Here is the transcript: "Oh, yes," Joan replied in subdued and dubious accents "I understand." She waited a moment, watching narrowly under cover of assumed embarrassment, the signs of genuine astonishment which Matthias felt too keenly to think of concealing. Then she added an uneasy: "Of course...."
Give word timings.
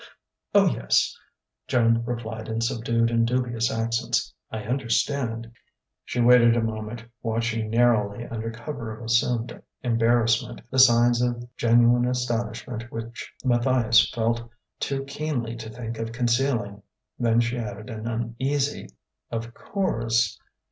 "Oh, 0.55 0.65
yes," 0.65 1.15
Joan 1.67 2.03
replied 2.05 2.47
in 2.47 2.59
subdued 2.61 3.11
and 3.11 3.27
dubious 3.27 3.71
accents 3.71 4.33
"I 4.49 4.63
understand." 4.63 5.51
She 6.05 6.19
waited 6.19 6.57
a 6.57 6.61
moment, 6.63 7.03
watching 7.21 7.69
narrowly 7.69 8.25
under 8.25 8.49
cover 8.49 8.97
of 8.97 9.03
assumed 9.05 9.61
embarrassment, 9.83 10.61
the 10.71 10.79
signs 10.79 11.21
of 11.21 11.47
genuine 11.55 12.07
astonishment 12.07 12.91
which 12.91 13.31
Matthias 13.45 14.09
felt 14.09 14.41
too 14.79 15.03
keenly 15.03 15.55
to 15.57 15.69
think 15.69 15.99
of 15.99 16.11
concealing. 16.13 16.81
Then 17.19 17.39
she 17.39 17.59
added 17.59 17.91
an 17.91 18.07
uneasy: 18.07 18.89
"Of 19.29 19.53
course...." 19.53 20.35